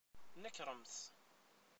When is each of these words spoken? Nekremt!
Nekremt! 0.41 0.93